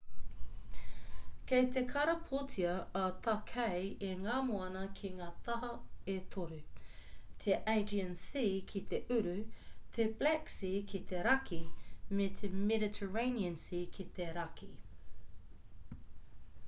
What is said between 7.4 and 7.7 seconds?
te